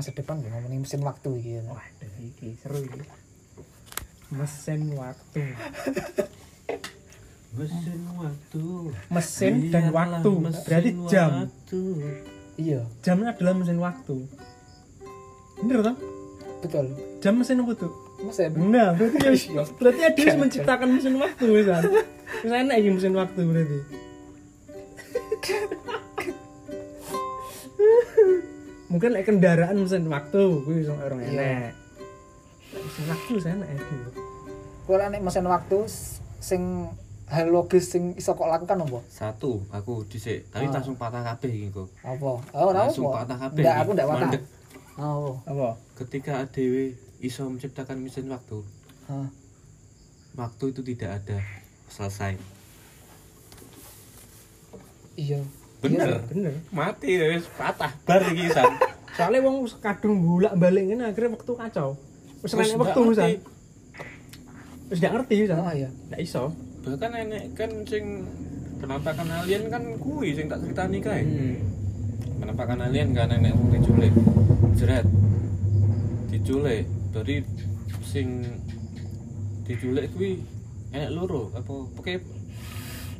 masa 0.00 0.10
depan 0.10 0.40
ya 0.40 0.48
ngomongin 0.48 0.80
mesin 0.80 1.04
waktu 1.04 1.28
iki. 1.36 1.50
ya. 1.54 1.62
Waduh, 1.68 2.12
iki 2.24 2.48
seru 2.56 2.80
iki. 2.80 3.00
Mesin 4.32 4.80
waktu. 4.96 5.42
mesin 7.50 8.00
waktu 8.14 8.64
Mesin 9.10 9.54
dan 9.68 9.84
waktu. 9.90 10.30
mesin 10.40 10.64
Berarti 10.64 10.90
jam. 11.06 11.30
waktu. 11.44 11.80
Iya, 12.56 12.80
Jam 13.00 13.16
adalah 13.20 13.54
mesin 13.54 13.76
waktu. 13.76 14.16
Bener 15.58 15.78
toh? 15.82 15.96
betul. 16.60 16.86
Jam 17.20 17.34
mesin 17.36 17.60
apa 17.60 17.72
tuh? 17.74 17.92
Mesin. 18.20 18.50
Enggak, 18.52 18.88
berarti 18.96 19.16
Iya. 19.48 19.62
berarti 19.80 20.00
dia 20.12 20.24
harus 20.24 20.36
menciptakan 20.38 20.88
mesin 20.92 21.14
waktu 21.16 21.44
misal. 21.44 21.80
Terus 22.40 22.52
enak 22.54 22.76
iki 22.76 22.90
mesin 22.90 23.12
waktu 23.12 23.40
berarti. 23.44 23.78
Mungkin 28.90 29.14
like 29.14 29.22
kendaraan 29.24 29.78
mesin 29.78 30.04
waktu, 30.04 30.42
kuwi 30.60 30.82
iso 30.82 30.92
orang 30.92 31.22
Iya. 31.22 31.30
enak. 31.30 31.72
Mesin 32.74 33.04
waktu 33.06 33.32
saya 33.38 33.54
enak 33.56 33.68
iki. 33.72 33.96
Kowe 34.82 34.98
nek 35.00 35.22
mesin 35.22 35.46
waktu 35.46 35.78
sing 36.40 36.62
hal 37.24 37.46
logis 37.46 37.86
sing 37.86 38.18
iso 38.18 38.34
kok 38.34 38.42
lakukan 38.44 38.82
apa? 38.82 38.98
satu 39.06 39.62
aku 39.70 40.02
dhisik 40.04 40.50
tapi 40.50 40.66
Ah. 40.66 40.74
langsung 40.74 40.98
patah 40.98 41.22
kabeh 41.22 41.46
iki 41.48 41.68
kok 41.70 41.86
Apa? 42.02 42.42
Oh, 42.50 42.70
langsung 42.74 43.06
apa? 43.06 43.22
patah 43.22 43.38
kabeh 43.40 43.62
Ndak, 43.62 43.76
aku 43.76 43.90
ndak 43.94 44.06
patah. 44.08 44.20
Mandek. 44.26 44.42
Oh. 44.98 45.34
Apa? 45.44 45.68
ketika 45.94 46.42
dewe 46.48 46.84
iso 47.20 47.46
menciptakan 47.46 48.02
mesin 48.02 48.26
waktu 48.26 48.58
Hah. 49.06 49.30
waktu 50.34 50.64
itu 50.66 50.82
tidak 50.82 51.22
ada 51.22 51.38
selesai 51.86 52.34
Iya. 55.14 55.38
Bener 55.80 56.20
Bener. 56.28 56.52
mati 56.70 57.16
wis 57.16 57.48
patah 57.56 57.92
bar 58.04 58.20
iki 58.28 58.52
san 58.52 58.68
Soalnya 59.16 59.42
wong 59.42 59.66
kadung 59.82 60.22
bolak-balik 60.22 60.86
ngene 60.86 61.12
akhirnya 61.12 61.34
waktu 61.34 61.52
kacau. 61.52 61.98
Wis 62.40 62.54
waktu 62.56 63.00
misal. 63.04 63.28
Wis 64.88 64.98
ndak 65.02 65.12
ngerti 65.12 65.34
misal. 65.44 65.60
Oh 65.60 65.74
iya. 65.74 65.90
Ndak 66.08 66.20
iso. 66.22 66.54
bahkan 66.80 67.12
nenek 67.12 67.52
kan 67.52 67.68
sing 67.84 68.24
penampakan 68.80 69.28
alien 69.28 69.68
kan 69.68 69.84
kuwi 70.00 70.32
sing 70.32 70.48
tak 70.48 70.64
ceritani 70.64 70.96
kae 70.96 71.20
Hmm. 71.20 71.60
penampakan 72.40 72.80
alien 72.88 73.12
kan 73.12 73.28
nenek 73.28 73.52
wong 73.52 73.68
diculik 73.68 74.08
jeret 74.80 75.04
diculik 76.32 76.88
dari 77.12 77.44
sing 78.00 78.40
diculik 79.68 80.08
kuwi 80.16 80.40
enek 80.96 81.12
loro 81.12 81.52
apa 81.52 81.68
pokoke 81.68 82.24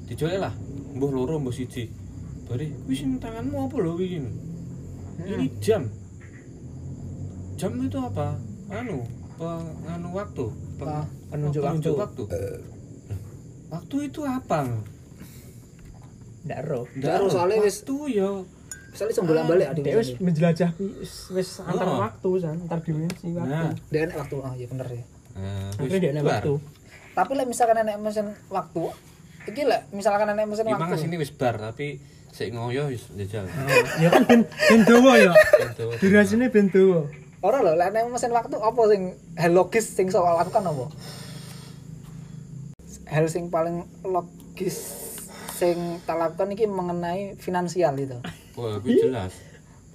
diculik 0.09 0.41
lah 0.41 0.57
mbuh 0.97 1.13
loro 1.13 1.37
mbuh 1.37 1.53
siji 1.53 1.93
bari 2.51 2.67
kuwi 2.83 2.95
sing 2.95 3.11
tanganmu 3.17 3.57
apa 3.63 3.77
lho 3.77 3.95
iki 3.97 4.19
ini 5.23 5.47
jam 5.59 5.87
jam 7.55 7.73
itu 7.79 7.95
apa 7.97 8.35
anu 8.69 9.07
penganu 9.37 10.09
waktu 10.11 10.47
Ah, 10.81 11.05
penunjuk 11.29 11.61
waktu. 11.61 11.93
waktu 11.93 12.23
Lah, 12.25 12.57
waktu 13.71 13.97
itu 14.03 14.21
apa 14.23 14.65
Ndak 16.41 16.59
ero. 16.59 16.89
Ndak 16.91 17.13
ero, 17.15 17.27
soalnya 17.29 17.61
wis- 17.61 17.85
waktu 17.85 17.97
ya 18.17 18.29
Misalnya 18.91 19.13
iso 19.13 19.23
bolak-balik 19.23 19.67
adik. 19.71 19.83
Dia 19.85 19.95
wis 19.95 20.11
menjelajah 20.17 20.71
wis 20.75 21.15
wis 21.31 21.49
antar 21.61 21.85
Oh. 21.87 22.01
waktu 22.01 22.29
san, 22.39 22.57
antar 22.59 22.81
dimensi 22.81 23.29
waktu. 23.31 23.47
nah 23.47 23.71
Dia 23.87 24.01
enak 24.03 24.17
waktu. 24.19 24.35
Oh 24.35 24.53
iya 24.53 24.67
bener 24.67 24.89
ya. 24.89 25.05
nah, 25.33 25.69
wis 25.71 25.79
Akhirnya 25.79 25.99
dia 26.01 26.11
ada 26.11 26.23
bar. 26.23 26.33
waktu. 26.35 26.55
Tapi 27.13 27.31
lek 27.37 27.47
misalkan 27.47 27.77
enek 27.79 27.97
mesin 27.99 28.27
waktu, 28.49 28.83
iki 29.45 29.63
lek 29.63 29.83
misalkan 29.93 30.27
enek 30.29 30.47
mesin 30.49 30.65
Memang 30.65 30.81
waktu. 30.89 30.97
sini 30.99 31.15
wis 31.15 31.31
bar 31.31 31.55
tapi 31.55 32.01
sik 32.31 32.55
ngoyo 32.55 32.89
wis 32.89 33.11
njajal. 33.13 33.45
Ya 34.01 34.09
kan 34.11 34.23
ben 34.25 34.41
ben 34.47 34.81
dawa 34.87 35.13
ya. 35.19 35.33
Durasine 36.01 36.47
ben 36.49 36.71
dawa. 36.71 37.05
Ora 37.41 37.65
lho, 37.65 37.73
lek 37.73 37.89
enek 37.91 38.13
mesin 38.13 38.33
waktu 38.33 38.57
apa 38.57 38.81
sing 38.89 39.03
hal 39.35 39.53
logis 39.57 39.87
sing 39.97 40.07
iso 40.09 40.21
lakukan 40.21 40.61
apa? 40.63 40.87
Hal 43.11 43.27
sing 43.27 43.49
paling 43.51 43.83
logis 44.07 44.77
sing 45.57 46.01
tak 46.05 46.17
lakukan 46.17 46.53
iki 46.53 46.65
mengenai 46.65 47.35
finansial 47.37 47.97
itu. 47.97 48.17
Wah, 48.57 48.79
kuwi 48.81 49.01
jelas. 49.01 49.33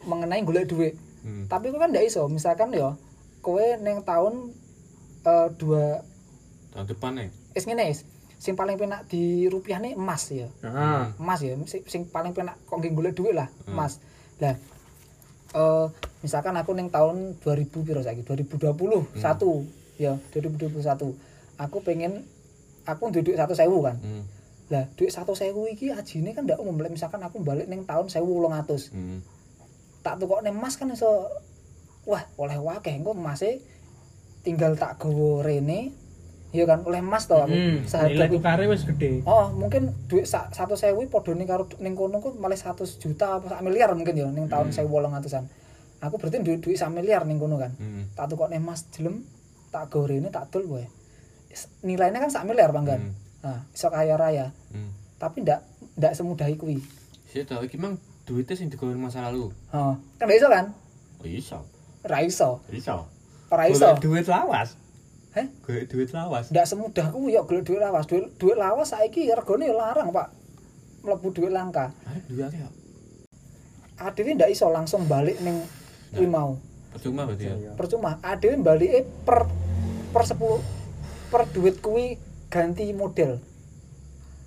mengenai 0.05 0.45
golek 0.45 0.69
duit. 0.69 0.93
Hmm. 1.25 1.49
Tapi 1.49 1.73
kowe 1.73 1.81
kan 1.81 1.89
ndak 1.89 2.05
iso, 2.05 2.29
misalkan 2.29 2.69
ya 2.69 2.93
kowe 3.41 3.65
ning 3.81 4.05
tahun 4.05 4.53
eh 5.25 5.47
dua 5.57 6.05
Tahun 6.69 6.85
depan 6.85 7.17
nih. 7.17 7.29
wis 7.57 7.65
ngene 7.65 7.89
wis. 7.89 8.05
Sing 8.45 8.53
paling 8.53 8.77
penak 8.77 9.09
di 9.09 9.49
rupiah 9.49 9.81
nih 9.81 9.97
emas 9.97 10.29
ya. 10.29 10.45
Nah, 10.61 11.17
emas 11.17 11.41
ya. 11.41 11.57
Sing, 11.65 11.81
sing 11.83 12.01
paling 12.05 12.29
penak 12.29 12.61
kok 12.61 12.77
nggih 12.77 12.93
golek 12.93 13.13
duit 13.13 13.33
lah 13.33 13.49
Hmm. 13.65 13.73
emas. 13.73 13.97
Lah 14.37 14.53
eh 15.55 15.85
misalkan 16.21 16.53
aku 16.53 16.71
ning 16.71 16.87
tahun 16.87 17.41
2000 17.41 17.81
piro 17.81 17.99
saiki? 17.99 18.21
2021 18.21 19.17
ya 19.97 20.13
2021 20.29 20.77
aku 21.55 21.77
pengen 21.81 22.21
aku 22.83 23.09
duwe 23.09 23.23
duit 23.23 23.37
100.000 23.39 23.57
kan. 23.81 23.97
Hmm. 23.97 24.23
lah 24.65 24.85
duit 24.93 25.09
100.000 25.09 25.33
iki 25.71 25.89
ajine 25.89 26.29
kan 26.31 26.45
ndak 26.45 26.57
umum. 26.57 26.77
Lek 26.77 26.91
misalkan 26.91 27.21
aku 27.21 27.41
balik 27.41 27.65
ning 27.65 27.81
tahun 27.81 28.09
1800 28.09 28.93
Hmm. 28.93 29.25
tak 30.01 30.21
tukokne 30.21 30.49
emas 30.49 30.77
kan 30.77 30.85
iso 30.87 31.29
wah 32.05 32.21
oleh 32.37 32.59
wakeh 32.59 32.93
engko 32.93 33.17
emase 33.17 33.57
tinggal 34.41 34.77
tak 34.77 35.01
gowo 35.01 35.41
rene 35.41 35.89
iya 36.55 36.63
kan 36.63 36.79
oleh 36.81 37.03
emas 37.03 37.27
to 37.27 37.35
aku 37.35 37.51
hmm, 37.51 37.83
seharga 37.83 38.31
tukare 38.31 38.63
wis 38.65 38.87
gede. 38.87 39.19
Oh, 39.23 39.51
mungkin 39.51 39.91
duit 40.07 40.23
sak 40.23 40.49
satu 40.49 40.73
sewu 40.73 41.03
podo 41.05 41.35
ning 41.35 41.43
karo 41.43 41.67
ning 41.77 41.91
kono 41.93 42.23
ku 42.23 42.31
malah 42.39 42.55
100 42.55 42.79
juta 42.95 43.35
apa 43.35 43.51
sak 43.51 43.61
miliar 43.61 43.91
mungkin 43.91 44.15
ya 44.15 44.31
ning 44.31 44.47
tahun 44.47 44.71
Hmm. 44.71 44.87
1800-an. 45.19 45.45
Aku 45.99 46.15
berarti 46.15 46.39
duit 46.39 46.63
duit 46.63 46.79
sak 46.79 46.89
miliar 46.89 47.27
ning 47.27 47.35
kono 47.35 47.59
kan. 47.59 47.75
Hmm. 47.75 48.07
Tak 48.15 48.31
tukokne 48.31 48.55
emas 48.55 48.87
jelem, 48.89 49.27
tak 49.69 49.91
gorene 49.91 50.31
tak 50.31 50.47
wae. 50.63 50.87
Is- 51.51 51.67
Nilainya 51.83 52.23
kan 52.23 52.31
sak 52.31 52.47
miliar 52.47 52.71
banggan. 52.71 53.11
Hmm. 53.11 53.13
Nah, 53.43 53.59
iso 53.69 53.91
kaya 53.91 54.15
raya. 54.15 54.55
Hmm. 54.71 54.89
Tapi 55.19 55.43
ndak 55.43 55.59
ndak 55.99 56.15
semudah 56.15 56.47
kuwi. 56.55 56.79
Sik 57.27 57.51
tau 57.51 57.59
iki 57.59 57.75
mang 57.75 57.99
duitnya 58.23 58.55
sing 58.55 58.71
digawe 58.71 58.95
masa 58.95 59.27
lalu. 59.27 59.51
Heeh. 59.69 59.93
Kan 60.17 60.27
iso 60.31 60.47
kan? 60.47 60.65
Oh 61.19 61.27
iso. 61.27 61.59
Ora 62.05 62.21
iso. 62.21 62.61
Iso. 62.71 63.05
Ora 63.49 63.65
iso. 63.69 63.85
Golek 63.85 64.01
duit 64.01 64.25
lawas. 64.25 64.77
Heh? 65.35 65.47
Golek 65.61 65.85
duit 65.87 66.09
lawas. 66.09 66.47
Ndak 66.47 66.65
semudah 66.65 67.11
kuwi 67.11 67.35
ya 67.35 67.43
golek 67.43 67.63
duit 67.63 67.77
lawas. 67.77 68.07
Duit 68.07 68.31
duit 68.35 68.55
lawas 68.55 68.89
saiki 68.89 69.27
regane 69.27 69.67
ya 69.67 69.75
larang, 69.75 70.09
Pak. 70.09 70.31
Mlebu 71.03 71.27
duit 71.31 71.51
langka. 71.51 71.91
Arep 72.07 72.23
duit 72.25 72.43
akeh 72.43 72.59
kok. 72.63 72.73
Adewe 73.97 74.31
ndak 74.33 74.49
iso 74.49 74.67
langsung 74.67 75.05
balik 75.05 75.39
ning 75.39 75.59
kuwi 76.11 76.25
mau. 76.25 76.55
Percuma 76.91 77.27
berarti 77.27 77.43
ya. 77.43 77.75
percuma 77.75 78.11
adewe 78.23 78.55
balike 78.57 79.03
per 79.27 79.43
per 80.15 80.23
10 80.23 80.63
per 81.27 81.43
duit 81.51 81.83
kuwi 81.83 82.15
ganti 82.47 82.87
model 82.95 83.35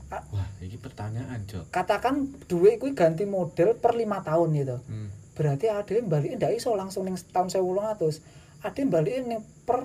Wah, 0.08 0.48
iki 0.64 0.80
pertanyaan, 0.80 1.44
Cok. 1.44 1.68
katakan 1.68 2.24
duit 2.48 2.80
kuwi 2.80 2.96
ganti 2.96 3.28
model 3.28 3.76
per 3.76 3.92
lima 3.92 4.24
tahun 4.24 4.48
gitu 4.56 4.80
Hmm. 4.88 5.12
berarti 5.36 5.68
adewe 5.68 6.00
balike 6.02 6.40
ndak 6.40 6.56
iso 6.56 6.72
langsung 6.72 7.04
ning 7.04 7.20
tahun 7.20 7.52
1800 7.52 8.24
adewe 8.64 8.88
balike 8.88 9.20
ning 9.28 9.44
per 9.68 9.84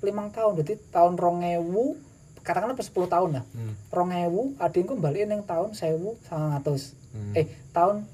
limang 0.00 0.30
tahun 0.30 0.54
berarti 0.54 0.74
tahun 0.90 1.12
2000 1.14 2.42
katakanlah 2.42 2.74
per 2.74 2.86
10 2.86 3.08
tahun 3.08 3.30
lah 3.36 3.44
Hmm. 3.50 3.74
2000 3.90 4.56
adewe 4.56 4.84
ku 4.84 4.94
balike 4.96 5.26
ning 5.26 5.42
tahun 5.42 5.72
1900 5.72 6.94
Hmm. 7.12 7.32
eh 7.34 7.46
tahun 7.70 8.04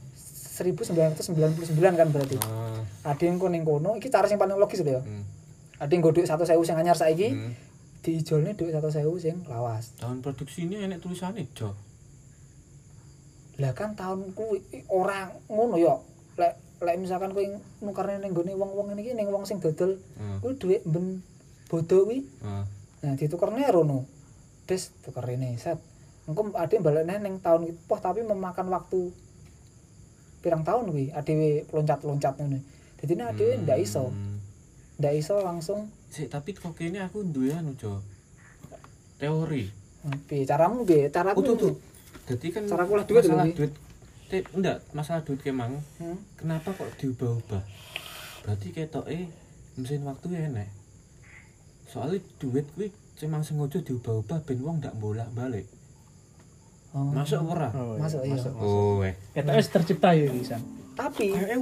1999 0.54 1.18
kan 1.94 2.08
berarti 2.08 2.36
Ah. 2.40 2.82
adewe 3.10 3.36
ku 3.36 3.46
ning 3.46 3.62
kono 3.62 3.94
iki 3.94 4.08
cara 4.08 4.26
sing 4.26 4.38
paling 4.38 4.54
logis 4.54 4.80
lho 4.80 4.92
ya 4.92 5.02
Hmm. 5.02 5.24
nggo 5.84 6.10
duit 6.10 6.24
100.000 6.24 6.62
sing 6.62 6.74
anyar 6.74 6.94
saiki 6.94 7.28
Hmm. 7.30 7.52
diijolne 8.00 8.52
duit 8.52 8.72
100.000 8.72 9.16
sing 9.18 9.36
lawas. 9.44 9.96
Tahun 9.96 10.20
produksi 10.20 10.64
ini 10.64 10.76
enek 10.78 11.00
tulisannya, 11.00 11.48
Cok. 11.50 11.72
Lah 13.56 13.72
kan 13.72 13.94
tahun 13.94 14.34
kuwi 14.34 14.60
ora 14.88 15.30
ngono 15.46 15.78
ya. 15.78 15.96
Lek 16.36 16.52
lek 16.82 16.96
misalkan 16.98 17.32
kowe 17.32 17.40
nukarne 17.80 18.18
ning 18.18 18.34
gone 18.34 18.52
wong-wong 18.52 18.92
ngene 18.92 19.00
iki 19.00 19.12
ning 19.14 19.30
wong 19.30 19.46
sing 19.46 19.56
dodol 19.56 19.96
Hmm. 20.18 20.36
kuwi 20.42 20.52
duit 20.58 20.82
ben 20.84 21.22
bodo 21.66 22.04
kuwi. 22.04 22.24
Ah. 22.40 22.64
Nah, 23.02 23.14
ditukerne 23.14 23.64
rono. 23.68 24.04
Des 24.64 24.90
tuker 25.00 25.20
rene 25.20 25.56
set. 25.56 25.76
Engko 26.24 26.48
ade 26.56 26.80
balekne 26.80 27.20
ning 27.20 27.36
tahun 27.38 27.68
iki 27.68 27.74
poh 27.84 28.00
tapi 28.00 28.24
memakan 28.24 28.68
waktu 28.68 29.12
pirang 30.40 30.64
tahun 30.64 30.88
kuwi 30.88 31.08
adewe 31.10 31.64
loncat-loncat 31.68 32.34
ngono. 32.36 32.60
Dadi 32.96 33.12
nek 33.14 33.28
adewe 33.32 33.52
ndak 33.60 33.78
iso, 33.78 34.08
Hmm. 34.08 34.40
ndak 34.96 35.14
iso 35.14 35.36
langsung 35.40 35.88
Sik, 36.08 36.30
tapi 36.30 36.54
kok 36.54 36.72
kene 36.72 37.02
aku 37.02 37.26
duwe 37.26 37.50
anu, 37.50 37.74
Cok. 37.74 37.98
Teori. 39.18 39.66
piye 40.28 40.44
caramu 40.44 40.84
piye? 40.84 41.08
Caraku 41.10 41.40
Oh, 41.40 41.44
tuh, 41.44 41.56
tuh. 41.58 41.74
Jadi 42.24 42.52
kan 42.52 42.62
Cara 42.64 42.84
kulah 42.86 43.02
duit 43.02 43.24
masalah 43.24 43.44
Wi. 43.44 43.52
duit. 43.52 43.72
Eh, 44.30 44.42
enggak, 44.52 44.78
masalah 44.92 45.20
duit 45.20 45.40
kemang. 45.40 45.74
Hmm? 45.98 46.16
Kenapa 46.36 46.70
kok 46.70 46.86
diubah-ubah? 46.96 47.62
Berarti 48.40 48.68
ketoke 48.70 49.28
mesin 49.74 50.04
waktu 50.04 50.26
ya 50.30 50.40
enek. 50.46 50.68
Soalnya 51.88 52.18
duit 52.38 52.66
kuwi 52.74 52.88
cemang 53.14 53.46
sengaja 53.46 53.78
diubah-ubah 53.80 54.38
ben 54.42 54.58
wong 54.60 54.82
ndak 54.82 54.94
bolak-balik. 54.98 55.66
Oh. 56.94 57.10
Masuk 57.10 57.42
ora? 57.46 57.74
Oh, 57.74 57.98
Masuk, 57.98 58.22
iya. 58.22 58.38
masuk. 58.38 58.52
Oh, 58.58 59.02
eh. 59.02 59.14
Kita 59.34 59.50
wis 59.54 59.66
tercipta 59.66 60.14
ya 60.14 60.30
bisa. 60.30 60.58
Tapi 60.94 61.34
Hei, 61.34 61.58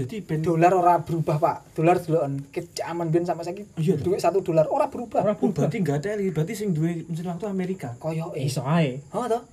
dadi 0.00 0.24
ben 0.24 0.40
dolar 0.40 0.72
ora 0.72 1.04
berubah, 1.04 1.36
Pak. 1.36 1.76
Dolar 1.76 2.00
deloken 2.00 2.48
kejaman 2.48 3.12
ben 3.12 3.28
sampai 3.28 3.44
saiki 3.44 3.68
Iya, 3.76 4.00
duit 4.00 4.24
satu 4.24 4.40
dolar 4.40 4.64
ora 4.72 4.88
berubah. 4.88 5.20
Ora 5.20 5.36
Oh, 5.36 5.52
berarti 5.52 5.84
enggak 5.84 6.00
ada 6.00 6.16
berarti 6.16 6.56
sing 6.56 6.72
duwe 6.72 7.04
mesin 7.04 7.28
waktu 7.28 7.44
Amerika. 7.44 7.92
Koyo 8.00 8.32
eh. 8.32 8.48
iso 8.48 8.64
ae 8.64 9.04
Oh, 9.12 9.28
toh. 9.28 9.44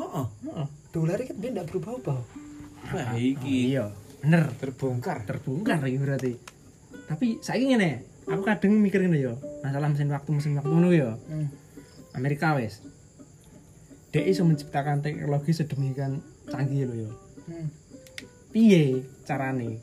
Heeh. 0.00 0.26
heeh 0.48 0.66
Dolar 0.96 1.20
iki 1.20 1.36
ben 1.36 1.52
ndak 1.52 1.68
berubah-ubah. 1.68 2.18
Wah, 2.88 3.12
iki 3.16 3.76
iya 3.76 3.92
bener 4.24 4.48
terbongkar. 4.56 5.28
terbongkar 5.28 5.84
iki 5.84 5.98
berarti 6.00 6.32
tapi 7.04 7.36
saiki 7.44 7.68
ngene 7.68 8.13
aku 8.26 8.42
kadang 8.42 8.76
mikir 8.76 9.00
ngene 9.00 9.18
yo 9.18 9.34
masalah 9.60 9.88
mesin 9.88 10.08
waktu 10.08 10.30
mesin 10.30 10.54
waktu 10.54 10.68
ngono 10.68 10.90
yo 10.90 11.10
Hmm. 11.24 11.48
Amerika 12.12 12.54
wes 12.54 12.80
dia 14.08 14.22
iso 14.22 14.42
menciptakan 14.42 15.00
teknologi 15.00 15.50
sedemikian 15.50 16.18
canggih 16.46 16.84
loh 16.84 16.96
yo 16.98 17.10
Hmm. 17.44 17.68
piye 18.50 18.82
carane 19.22 19.76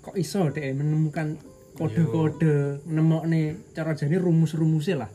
kok 0.00 0.16
iso 0.16 0.50
dia 0.50 0.72
menemukan 0.72 1.38
kode-kode 1.72 2.82
nemokne 2.84 3.40
cara 3.70 3.92
jane 3.92 4.16
rumus-rumusnya 4.16 4.96
lah 4.98 5.10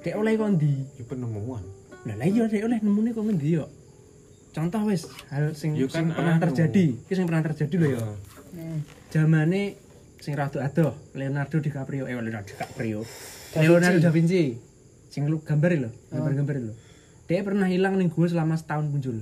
dia 0.00 0.14
oleh 0.14 0.34
kondi 0.34 0.82
Iki 0.92 1.04
penemuan. 1.06 1.62
lah 2.02 2.14
lah 2.14 2.24
iya 2.24 2.46
dia 2.46 2.62
oleh 2.62 2.78
nemune 2.78 3.10
kok 3.10 3.22
ngendi 3.22 3.48
yo 3.52 3.66
contoh 4.50 4.84
wes 4.84 5.06
hal 5.28 5.50
sing, 5.52 5.74
sing 5.74 5.88
kan 5.88 6.10
pernah 6.10 6.36
anu. 6.36 6.42
terjadi 6.44 6.86
iki 6.98 7.12
sing 7.12 7.24
pernah 7.24 7.42
terjadi 7.42 7.74
loh 7.76 7.90
yo 7.90 8.02
Hmm. 8.52 8.84
zamane 9.08 9.80
sing 10.22 10.38
rada 10.38 10.62
adoh 10.62 10.94
Leonardo 11.18 11.58
DiCaprio. 11.58 12.06
Eh 12.06 12.14
Leonardo 12.14 12.46
DiCaprio. 12.46 13.02
Leonardo 13.58 13.98
da 13.98 14.10
Vinci. 14.14 14.54
Sing 15.10 15.26
lu 15.26 15.42
gambar 15.42 15.74
lho 15.76 15.90
gambar-gambar 16.08 16.56
lho. 16.62 16.72
Dia 17.26 17.42
pernah 17.42 17.66
hilang 17.66 17.98
ning 17.98 18.08
gua 18.08 18.30
selama 18.30 18.54
setahun 18.54 18.86
muncul 18.88 19.18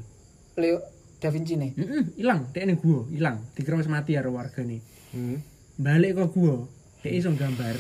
Leo 0.60 0.78
Da 1.20 1.28
Vinci 1.32 1.56
nih. 1.56 1.72
Hilang. 2.20 2.52
Dia 2.52 2.68
ning 2.68 2.76
gua 2.76 3.08
hilang. 3.08 3.40
Dikira 3.56 3.80
wis 3.80 3.88
mati 3.88 4.14
karo 4.14 4.30
wargane 4.30 4.84
Hmm. 5.10 5.42
balik 5.74 6.14
ke 6.14 6.24
gua 6.30 6.68
dia 7.02 7.10
iso 7.10 7.32
gambar. 7.34 7.74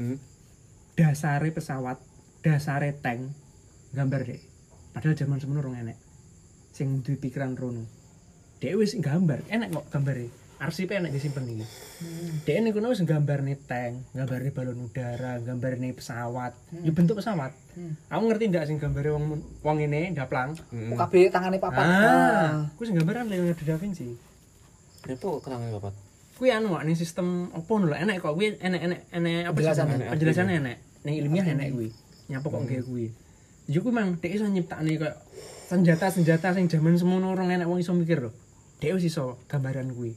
Hmm. 0.00 0.16
dasare 0.96 1.52
pesawat 1.52 2.00
dasare 2.40 2.96
tank 2.98 3.28
gambar 3.92 4.24
deh 4.24 4.40
padahal 4.96 5.12
zaman 5.12 5.36
semono 5.38 5.60
rong 5.60 5.76
enek. 5.76 5.98
Sing 6.72 7.04
duwe 7.04 7.20
pikiran 7.20 7.52
rono. 7.52 7.84
Dia 8.58 8.72
wis 8.74 8.96
gambar 8.96 9.44
enak 9.46 9.68
kok 9.70 9.86
gambare 9.92 10.32
arsipnya 10.56 11.04
enak 11.04 11.12
disimpen 11.12 11.44
iki 11.44 11.66
Hmm. 11.96 12.44
dia 12.44 12.60
ini 12.60 12.72
kuno 12.76 12.92
wis 12.92 13.00
gambarne 13.04 13.56
tank 13.68 14.12
gambarne 14.12 14.52
balon 14.52 14.88
udara 14.88 15.40
gambarne 15.40 15.96
pesawat. 15.96 16.52
Ya 16.84 16.92
bentuk 16.92 17.16
pesawat. 17.20 17.52
Hmm. 17.76 17.96
aku 18.08 18.22
ngerti 18.28 18.52
ndak 18.52 18.64
sing 18.68 18.76
gambare 18.76 19.12
wong 19.12 19.40
wong 19.64 19.76
ini 19.80 20.12
ndaplang 20.12 20.56
Hmm. 20.72 20.92
Kabeh 20.96 21.28
tangane 21.32 21.56
papat. 21.60 21.84
ah 21.84 22.68
ku 22.76 22.84
sing 22.84 22.96
gambaran 22.96 23.28
Leonardo 23.28 23.64
da 23.64 23.76
Vinci. 23.80 24.12
Repo 25.08 25.40
kenangan 25.40 25.76
papat. 25.80 25.94
kuwi 26.36 26.52
anu 26.52 26.76
ning 26.84 26.96
sistem 26.96 27.48
opo 27.56 27.80
lho 27.80 27.96
enak 27.96 28.20
kok. 28.20 28.36
Kuwi 28.36 28.60
enek 28.60 28.80
enek 28.80 29.00
enek 29.12 29.44
apa 29.48 29.58
sih 29.60 29.84
penjelasannya. 30.12 30.56
enek. 30.60 30.76
Ning 31.04 31.14
ilmiah 31.20 31.46
enek 31.48 31.68
kuwi. 31.72 31.88
Nyapa 32.28 32.46
kok 32.48 32.60
nggawe 32.64 32.82
kuwi? 32.84 33.06
Ya 33.72 33.78
kuwi 33.80 33.92
mang 33.92 34.20
dhek 34.20 34.36
iso 34.36 34.44
nyiptakne 34.48 35.00
koyo 35.00 35.16
senjata-senjata 35.72 36.52
sing 36.56 36.68
jaman 36.68 37.00
semono 37.00 37.32
orang 37.32 37.56
enek 37.56 37.68
wong 37.68 37.80
iso 37.80 37.96
mikir 37.96 38.20
lho. 38.20 38.30
Dhek 38.84 39.00
wis 39.00 39.08
iso 39.08 39.40
gambaran 39.48 39.96
kuwi 39.96 40.12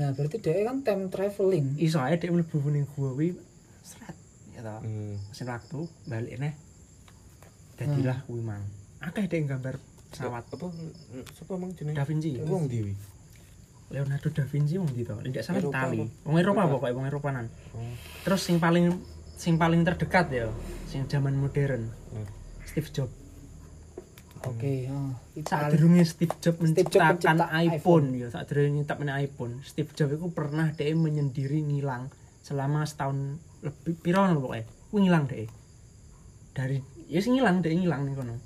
Nah, 0.00 0.10
berarti 0.10 0.40
dia 0.40 0.64
kan 0.64 0.80
time 0.80 1.02
traveling. 1.06 1.76
iso 1.76 2.00
ae 2.00 2.16
dhek 2.16 2.32
mlebu 2.32 2.56
ning 2.66 2.88
gua 2.88 3.12
kuwi 3.12 3.36
seret 3.82 4.16
ya 4.50 4.60
toh 4.60 4.80
Hmm. 4.80 5.20
mesin 5.28 5.44
waktu 5.46 5.78
balik 6.06 6.34
neh 6.36 6.54
jadilah 7.76 8.18
kuwi 8.24 8.40
mang 8.40 8.64
akeh 8.98 9.24
dhek 9.24 9.44
gambar 9.46 9.76
pesawat 10.08 10.44
Apa 10.46 10.66
sapa 11.30 11.52
emang 11.54 11.70
jenenge? 11.72 11.94
Da 11.94 12.04
Vinci 12.04 12.34
Wong 12.38 12.64
Dewi. 12.66 12.96
Leonardo 13.90 14.28
da 14.30 14.44
Vinci 14.44 14.74
wong 14.74 14.88
ndi 14.88 15.02
to 15.02 15.14
tidak 15.20 15.42
salah 15.42 15.60
Itali 15.60 16.00
apa? 16.00 16.24
wong 16.24 16.36
Eropa 16.38 16.62
pokoknya 16.66 16.94
wong 16.94 17.06
Eropanan 17.06 17.46
Oh. 17.72 17.92
terus 18.22 18.40
sing 18.40 18.56
paling 18.56 18.88
sing 19.34 19.54
paling 19.56 19.82
terdekat 19.82 20.26
ya 20.30 20.46
sing 20.86 21.04
zaman 21.06 21.34
modern 21.34 21.92
Hmm. 22.08 22.24
Steve 22.64 22.88
Jobs 22.88 23.12
Oke, 24.48 24.88
oh. 24.88 25.12
saat 25.44 25.68
Itali. 25.68 25.72
durunge 25.76 26.02
Steve 26.08 26.32
Jobs 26.40 26.64
Steve 26.64 26.88
Jobs 26.88 27.20
menciptakan 27.20 27.36
mencipta 27.44 27.60
iPhone, 27.60 28.06
ya 28.16 28.28
saat 28.32 28.48
durunge 28.48 28.72
nyiptakan 28.72 29.12
iPhone 29.20 29.52
Steve 29.60 29.92
Jobs 29.92 30.16
itu 30.16 30.28
pernah 30.32 30.72
dia 30.72 30.96
menyendiri 30.96 31.60
ngilang 31.60 32.08
selama 32.40 32.88
setahun 32.88 33.36
lebih 33.60 34.00
piro 34.00 34.24
ngono 34.24 34.40
pokoknya 34.40 34.64
kuwi 34.88 35.00
ngilang 35.04 35.24
deh. 35.28 35.44
Dari 36.56 36.80
ya 37.12 37.20
sing 37.20 37.36
ngilang 37.36 37.60
deh 37.60 37.68
ngilang 37.68 38.00
ning 38.08 38.16
kono. 38.16 38.36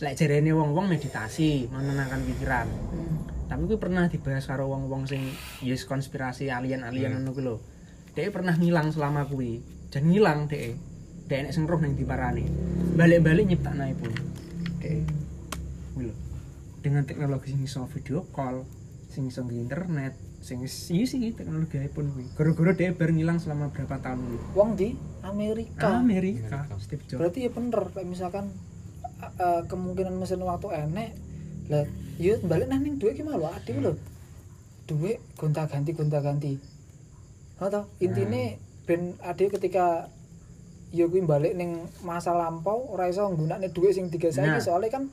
Selek 0.00 0.16
jarene 0.16 0.56
wong-wong 0.56 0.88
meditasi 0.88 1.68
menenangkan 1.68 2.24
pikiran. 2.24 2.68
Hmm. 2.68 3.16
tapi 3.50 3.66
kuwi 3.66 3.82
pernah 3.82 4.06
dibahas 4.06 4.46
karo 4.46 4.72
wong-wong 4.72 5.10
sing 5.10 5.26
yes 5.60 5.84
konspirasi 5.84 6.48
alien-alien 6.48 7.20
ngono 7.20 7.36
kuwi 7.36 7.44
lho. 7.44 7.56
Dia 8.16 8.32
pernah 8.32 8.56
ngilang 8.56 8.88
selama 8.88 9.28
kuwi. 9.28 9.60
Dan 9.92 10.08
ngilang 10.08 10.48
dia 10.48 10.72
dia 11.28 11.44
enek 11.44 11.52
sing 11.52 11.68
roh 11.68 11.76
nang 11.76 11.92
diparani. 11.92 12.48
Balik-balik 12.96 13.52
nyiptakno 13.52 13.84
iPhone 13.84 14.30
lho 16.00 16.14
dengan 16.80 17.04
teknologi 17.04 17.52
sing 17.52 17.60
iso 17.64 17.84
video 17.92 18.24
call 18.32 18.64
sing 19.12 19.28
iso 19.28 19.44
internet 19.44 20.16
sing 20.40 20.64
iya 20.64 21.04
sih 21.04 21.36
teknologi 21.36 21.76
iPhone 21.76 22.16
kuwi 22.16 22.24
gara-gara 22.32 22.72
dia 22.72 22.96
ngilang 22.96 23.36
selama 23.36 23.68
berapa 23.68 24.00
tahun 24.00 24.24
kuwi 24.24 24.38
Wong 24.56 24.70
di 24.80 24.96
Amerika. 25.20 26.00
Amerika 26.00 26.64
Amerika. 26.64 26.80
Steve 26.80 27.04
Jobs 27.04 27.20
Berarti 27.20 27.38
ya 27.44 27.50
bener 27.52 27.82
kayak 27.92 28.08
misalkan 28.08 28.48
uh, 29.20 29.62
kemungkinan 29.68 30.16
mesin 30.16 30.40
waktu 30.40 30.68
enek 30.72 31.12
lah 31.68 31.86
ya 32.16 32.40
balik 32.40 32.72
nang 32.72 32.82
ning 32.82 32.96
duit 32.96 33.14
ki 33.14 33.22
malu 33.22 33.46
adik 33.46 33.76
lho. 33.78 33.92
Duit 34.88 35.20
gonta-ganti 35.36 35.92
gonta-ganti. 35.92 36.56
Oh 37.60 37.68
toh, 37.68 37.84
intine 38.00 38.56
ben 38.88 39.20
adik 39.20 39.60
ketika 39.60 40.08
ya 40.90 41.06
kuwi 41.06 41.22
balik 41.22 41.54
ning 41.54 41.70
masa 42.02 42.32
lampau 42.32 42.90
ora 42.90 43.06
iso 43.06 43.22
nggunakne 43.24 43.70
duit 43.70 43.94
sing 43.94 44.10
tiga 44.10 44.28
saiki. 44.28 44.50
Nah. 44.50 44.62
soalnya 44.62 44.90
kan 44.90 45.04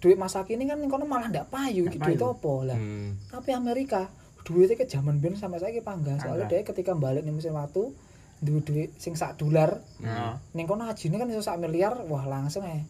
duit 0.00 0.16
masa 0.16 0.42
kini 0.42 0.64
kan 0.64 0.80
kono 0.86 1.04
malah 1.04 1.28
ndak 1.28 1.46
payu 1.48 1.86
duit 1.86 1.98
payu. 1.98 2.18
apa 2.30 2.54
lah. 2.66 2.78
Hmm. 2.78 3.14
Tapi 3.28 3.50
Amerika 3.52 4.10
duitnya 4.42 4.74
ke 4.74 4.84
zaman 4.84 5.18
biyen 5.18 5.36
sampai 5.36 5.58
saiki 5.58 5.80
panggah 5.80 6.18
soalnya 6.18 6.46
dia 6.46 6.62
ketika 6.62 6.92
balik 6.92 7.22
ning 7.22 7.36
mesin 7.36 7.54
waktu 7.54 7.92
duit 8.40 8.64
duit 8.64 8.90
sing 8.96 9.14
sak 9.14 9.36
dolar. 9.36 9.78
Nah. 10.00 10.40
Ning 10.52 10.64
kono 10.64 10.84
hajine 10.84 11.14
kan 11.14 11.28
iso 11.28 11.40
sak 11.40 11.56
miliar 11.56 11.94
wah 12.08 12.24
langsung 12.24 12.64
ya 12.64 12.80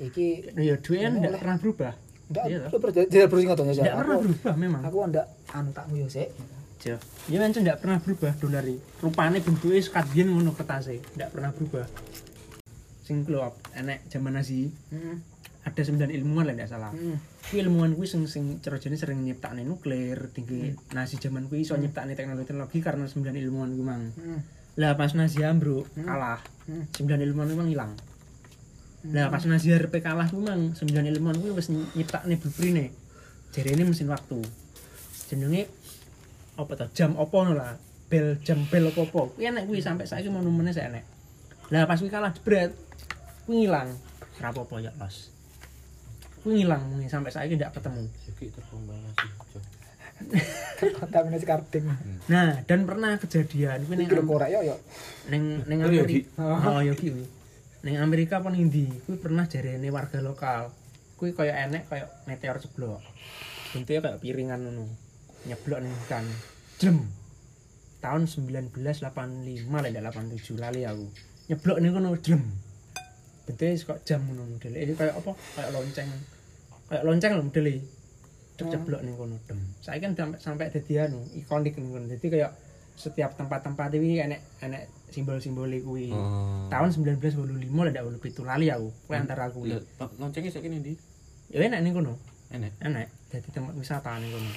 iki 0.00 0.50
ya 0.58 0.74
duitnya 0.76 1.08
Ini 1.10 1.18
ndak 1.22 1.40
pernah 1.40 1.58
berubah. 1.58 1.92
Ndak 2.32 2.44
Iya, 2.48 2.58
lu 2.72 2.78
ber- 2.80 2.92
tidak 3.76 3.94
pernah 4.02 4.18
berubah 4.18 4.54
memang. 4.56 4.82
aku 4.82 4.96
ndak 5.06 5.26
anu 5.52 5.70
tak 5.70 5.84
nguyu 5.88 6.08
sik 6.08 6.28
Jo. 6.82 6.98
Ya 7.30 7.38
mencen 7.38 7.62
ndak 7.62 7.78
pernah 7.78 8.02
berubah 8.02 8.34
dolar 8.42 8.66
iki. 8.66 8.82
Rupane 8.98 9.38
bentuke 9.38 9.78
sekat 9.78 10.10
biyen 10.10 10.34
ngono 10.34 10.50
kertase, 10.50 10.98
ndak 11.14 11.30
pernah 11.30 11.54
berubah. 11.54 11.86
Sing 13.06 13.22
klop 13.22 13.54
enek 13.74 14.06
zaman 14.10 14.34
Nazi 14.34 14.66
heeh 14.66 15.16
ada 15.62 15.78
sembilan 15.78 16.10
ilmuwan 16.10 16.50
lah 16.50 16.54
ndak 16.58 16.70
salah. 16.74 16.90
Kuwi 17.46 17.62
ilmuwan 17.62 17.94
kuwi 17.94 18.10
sing 18.10 18.26
sing 18.26 18.58
cerojane 18.58 18.98
sering 18.98 19.22
nyiptakne 19.22 19.62
nuklir, 19.62 20.34
tinggi 20.34 20.74
Nazi 20.90 21.22
zaman 21.22 21.46
kuwi 21.46 21.62
iso 21.62 21.78
nyiptakne 21.78 22.18
teknologi-teknologi 22.18 22.78
karena 22.82 23.06
sembilan 23.06 23.34
ilmuwan 23.38 23.70
kuwi 23.70 23.84
mang. 23.86 24.02
heeh 24.18 24.40
Lah 24.82 24.98
pas 24.98 25.14
Nazi 25.14 25.44
ambruk 25.46 25.86
Hmm. 25.94 26.02
kalah, 26.02 26.40
Hmm. 26.66 26.90
sembilan 26.90 27.20
ilmuwan 27.22 27.46
kuwi 27.46 27.58
mang 27.62 27.70
ilang. 27.70 27.92
Lah 29.14 29.30
pas 29.30 29.46
Nazi 29.46 29.70
arep 29.70 29.94
kalah 30.02 30.26
kuwi 30.26 30.42
mang 30.42 30.74
sembilan 30.74 31.04
ilmuwan 31.14 31.38
kuwi 31.38 31.54
wis 31.54 31.70
nyiptakne 31.70 32.34
blueprint 32.42 32.90
Jarene 33.52 33.84
mesin 33.84 34.08
waktu. 34.08 34.40
Jenenge 35.30 35.68
apa 36.58 36.72
to 36.76 36.86
jam 36.92 37.16
opo 37.16 37.44
no 37.44 37.56
lah? 37.56 37.76
Bel 38.12 38.36
jam 38.44 38.60
bel 38.68 38.92
opo 38.92 39.08
opo 39.08 39.20
kuwi 39.36 39.48
enek 39.48 39.64
kuwi 39.64 39.80
sampai 39.80 40.04
saiki 40.04 40.28
monumene 40.28 40.72
saya 40.72 40.92
enek. 40.92 41.04
Lah 41.72 41.88
pas 41.88 41.96
kuwi 41.96 42.12
kalah 42.12 42.32
jebret 42.36 42.72
kuwi 43.48 43.64
ngilang. 43.64 43.88
Apa-apa 44.42 44.82
ya 44.82 44.92
los 44.98 45.30
kuwi 46.42 46.60
ngilang 46.60 46.82
kuwi 46.92 47.08
sampai 47.08 47.32
saiki 47.32 47.56
ndak 47.56 47.72
ketemu. 47.72 48.04
Jadi 48.28 48.44
terkombinasi. 48.52 49.28
kontaminasi 51.02 51.46
karding. 51.48 51.84
Nah 52.30 52.62
dan 52.68 52.86
pernah 52.86 53.18
kejadian 53.18 53.82
iki 53.88 54.14
lho 54.14 54.22
korek 54.22 54.54
yo 54.54 54.60
yo 54.62 54.76
ning 55.32 55.66
ning 55.66 55.78
Oh, 55.82 55.90
Yogi. 55.90 56.28
Amerika 56.38 56.78
oh. 56.78 56.82
Kuwi. 56.84 57.24
Ning 57.82 57.94
Amerika 57.98 58.34
apa 58.38 58.48
ning 58.52 58.70
ndi 58.70 58.86
kuwi 59.08 59.16
pernah 59.18 59.48
jarene 59.48 59.88
warga 59.90 60.22
lokal. 60.22 60.70
Kuwi 61.16 61.34
kaya 61.34 61.66
enek 61.66 61.90
kaya 61.90 62.06
meteor 62.28 62.60
ceblok 62.60 63.02
bentuknya 63.72 64.00
kayak 64.04 64.20
piringan 64.20 64.60
ngono 64.60 64.84
nyeblok 65.48 65.80
ning 65.82 65.92
hutan. 65.92 66.24
Jlem 66.78 66.98
tahun 68.02 68.22
1985 68.26 68.98
lah 69.70 69.88
ndak 69.90 70.04
87 70.14 70.58
lali 70.58 70.82
aku. 70.86 71.06
Nyeblok 71.50 71.78
ning 71.78 71.92
kono 71.94 72.16
jlem 72.18 72.42
bentuknya 73.42 73.74
kok 73.74 73.98
jam 74.06 74.22
ngono 74.22 74.46
model 74.46 74.74
ini 74.78 74.94
kayak 74.94 75.18
apa? 75.18 75.32
Kayak 75.58 75.70
lonceng. 75.74 76.08
Kayak 76.86 77.02
lonceng 77.02 77.30
lho 77.34 77.42
model 77.42 77.66
Cek 78.52 78.68
ceblok 78.68 79.00
ning 79.02 79.16
kono 79.16 79.36
dem 79.48 79.58
saya 79.80 79.98
kan 79.98 80.12
sampai 80.12 80.38
sampai 80.38 80.66
dadi 80.68 80.94
anu 81.00 81.24
ikonik 81.34 81.74
ning 81.80 81.88
kono 81.90 82.06
jadi 82.06 82.26
kayak 82.28 82.52
setiap 82.94 83.32
tempat-tempat 83.34 83.88
ini 83.96 84.20
enek 84.20 84.40
enek 84.60 84.86
simbol-simbol 85.08 85.68
kuwi. 85.82 86.12
Oh. 86.12 86.68
tahun 86.68 86.92
1985 86.92 87.68
lah 87.72 87.90
ndak 87.90 88.04
87 88.20 88.44
lali 88.44 88.66
aku 88.68 88.88
kuwi 89.08 89.16
antara 89.16 89.48
aku. 89.48 89.64
Lah, 89.64 89.80
lo- 89.80 90.14
loncengnya 90.20 90.52
saiki 90.52 90.68
ndi? 90.68 90.94
ya 91.48 91.64
enak 91.64 91.80
ning 91.80 91.92
kono. 91.96 92.20
Enek? 92.52 92.76
Enek. 92.84 93.08
Dadi 93.32 93.48
tempat 93.48 93.74
wisata 93.74 94.20
ning 94.20 94.30
kono 94.30 94.52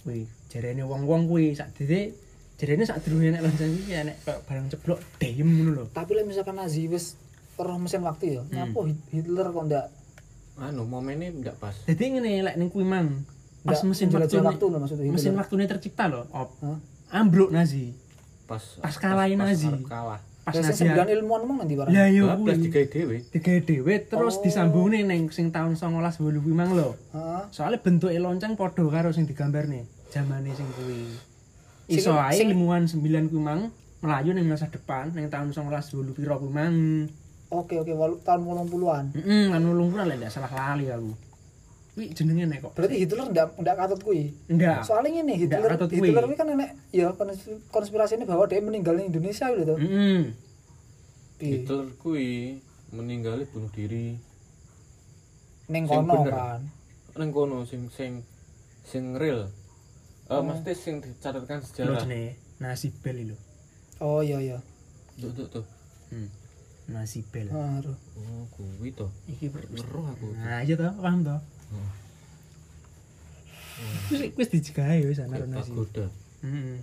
kuwi 0.00 0.24
jarene 0.48 0.82
wong-wong 0.82 1.26
kuwi. 1.26 1.52
Sak 1.52 1.72
dhewe 1.74 2.12
jarene 2.56 2.82
sak 2.82 3.00
durunge 3.00 3.30
nek 3.30 3.42
lonceng 3.42 3.72
iki 3.74 3.92
enek 3.94 4.16
kayak 4.20 4.40
barang 4.44 4.66
ceblok 4.68 5.00
deyem 5.16 5.48
ngono 5.48 5.70
lho. 5.72 5.84
Tapi 5.90 6.10
lek 6.12 6.26
misalkan 6.26 6.54
Nazi 6.54 6.84
wis 6.86 7.16
roh 7.56 7.76
mesin 7.76 8.00
waktu 8.00 8.24
ya 8.30 8.40
Hmm. 8.40 8.50
nyapo 8.50 8.80
Hit- 8.84 9.04
Hitler 9.12 9.46
kok 9.46 9.64
ndak? 9.66 9.86
Anu 10.58 10.84
momennya 10.84 11.28
ndak 11.30 11.56
pas. 11.56 11.76
Dadi 11.82 12.04
ngene 12.06 12.30
lek 12.42 12.56
ning 12.56 12.68
kuwi 12.68 12.84
mang 12.84 13.24
pas 13.60 13.80
mesin 13.82 14.08
waktu 14.08 14.36
waktu 14.38 14.64
lho 14.66 14.78
maksudnya 14.78 15.08
mesin 15.08 15.32
waktunya 15.34 15.66
tercipta 15.66 16.04
lho 16.06 16.24
op. 16.30 16.50
Hah? 16.60 16.78
ambruk 17.12 17.50
Nazi. 17.50 17.92
Pas 18.46 18.62
Pas 18.78 18.94
kalahin 18.94 19.36
Nazi. 19.36 19.68
kalah 19.84 20.20
Lah, 20.52 20.62
Nazi 20.64 20.78
sembilan 20.80 21.06
ilmuwan 21.08 21.40
emang 21.42 21.56
nanti 21.58 21.74
barang? 21.74 21.90
Lah 21.90 22.08
yo 22.08 22.24
bablas 22.26 22.56
kuwi. 22.56 22.64
digawe 22.66 22.86
dhewe. 22.86 23.16
Digawe 23.28 23.60
dhewe 23.60 23.94
terus 24.04 24.34
Oh. 24.34 24.42
disambungne 24.42 25.00
ning 25.02 25.22
sing 25.28 25.46
taun 25.48 25.72
1980 25.72 26.40
kuwi 26.40 26.52
mang 26.52 26.70
lho. 26.72 26.94
Heeh. 27.10 27.42
soalnya 27.48 27.78
bentuke 27.78 28.16
lonceng 28.16 28.54
padha 28.54 28.82
karo 28.86 29.10
sing 29.10 29.24
digambarne 29.24 29.84
zamane 30.08 30.50
sing 30.50 30.66
kuwi. 30.74 31.06
Sing- 31.86 31.98
iso 31.98 32.14
ae 32.14 32.38
ilmuwan 32.40 32.84
9 32.84 32.98
kuwi 33.26 33.38
mang 33.38 33.70
melayu 34.00 34.30
ning 34.32 34.46
masa 34.46 34.66
depan 34.66 35.10
ning 35.10 35.26
tahun 35.26 35.50
1980 35.50 36.12
piro 36.12 36.34
kuwi 36.36 36.50
mang. 36.50 36.76
Oke 37.50 37.74
oke 37.76 37.90
walu, 37.90 38.14
tahun 38.22 38.46
80-an 38.46 39.04
heeh 39.10 39.50
kan 39.50 39.62
ulung 39.64 39.90
lek 39.90 40.16
ndak 40.16 40.30
salah 40.30 40.50
lali 40.50 40.86
aku 40.86 41.10
kuwi 42.00 42.16
jenenge 42.16 42.48
nek 42.48 42.58
kok? 42.64 42.72
Berarti 42.72 42.96
Hitler 42.96 43.28
ndak 43.28 43.48
ndak 43.60 43.76
katut 43.76 44.00
kuwi? 44.00 44.32
Ndak. 44.48 44.80
Soalnya 44.88 45.20
Ndak 45.20 45.36
Hitler 45.36 45.70
katut 45.76 45.90
kuwi. 45.92 46.08
Hitler 46.08 46.24
kuwi 46.24 46.36
kan 46.40 46.48
enek 46.48 46.70
ya 46.96 47.12
kons- 47.12 47.60
konspirasi 47.68 48.16
ini 48.16 48.24
bahwa 48.24 48.48
dia 48.48 48.64
meninggal 48.64 48.96
di 48.96 49.04
Indonesia 49.12 49.52
gitu. 49.52 49.76
Heeh 49.76 50.32
Piye? 51.36 51.60
Hitler 51.60 51.92
kuwi 52.00 52.56
meninggal 52.96 53.44
bunuh 53.52 53.68
diri. 53.68 54.16
Ning 55.68 55.84
kono 55.84 56.24
bener. 56.24 56.32
kan. 56.32 56.60
Nang 57.20 57.28
kono 57.30 57.68
sing 57.68 57.92
sing 57.92 58.24
sing 58.82 59.12
real. 59.14 59.44
Eh 59.44 60.32
Oh. 60.32 60.40
maksudnya 60.40 60.72
sing 60.72 61.04
dicatatkan 61.04 61.60
lho 61.60 61.66
sejarah 61.68 62.00
jenenge 62.00 62.40
nasi 62.56 62.88
bel 62.88 63.28
lho. 63.28 63.36
Oh 64.00 64.24
iya 64.24 64.40
iya. 64.40 64.58
Tuh 65.20 65.28
tuh 65.36 65.46
tuh 65.52 65.64
hmm. 66.08 66.28
nasi 66.88 67.20
bel 67.28 67.52
oh 67.52 68.42
kuwi 68.56 68.88
to. 68.96 69.12
Iki 69.28 69.52
weruh 69.52 70.06
aku. 70.08 70.32
Nah 70.40 70.64
iya 70.64 70.80
toh 70.80 70.96
paham 70.96 71.20
toh 71.22 71.36
Hmm. 71.36 71.59
Wis 74.10 74.20
wis 74.36 74.48
dijegahe 74.52 75.06
wis 75.08 75.18
ana 75.22 75.40
nasi 75.46 75.70
pagoda. 75.72 76.06
Heeh 76.44 76.78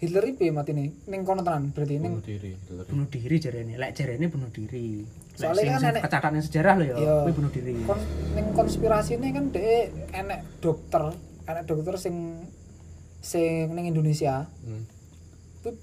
Hitler 0.00 0.24
iki 0.32 0.48
mati 0.48 0.72
nih? 0.72 0.88
Ning 1.12 1.28
kono 1.28 1.44
tenan 1.44 1.76
berarti 1.76 2.00
ning 2.00 2.16
bunuh 2.16 2.24
diri 2.24 2.56
Hitler. 2.56 2.84
Bunuh 2.88 3.06
diri 3.12 3.36
jarene. 3.36 3.72
Lek 3.76 3.92
jarene 3.92 4.26
bunuh 4.32 4.48
diri. 4.48 5.04
Soalnya 5.36 5.76
kan 5.76 5.92
enek- 5.92 6.04
kecatatan 6.08 6.40
sejarah 6.40 6.74
lho 6.80 6.84
ya 6.88 6.94
Iya. 6.96 7.14
kuwi 7.20 7.32
bunuh 7.36 7.52
diri. 7.52 7.72
Kon 7.84 8.00
ning 8.32 8.46
konspirasi 8.56 9.20
ini 9.20 9.28
kan 9.28 9.52
dia 9.52 9.92
enek 10.16 10.40
dokter 10.64 11.12
enek 11.44 11.64
dokter 11.68 12.00
sing 12.00 12.48
sing 13.20 13.76
ning 13.76 13.92
Indonesia. 13.92 14.48
Hmm. 14.64 14.88
kuwi 15.60 15.76